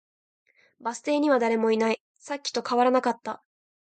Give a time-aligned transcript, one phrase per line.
[0.79, 2.01] バス停には誰もいない。
[2.17, 3.43] さっきと変わらなかった。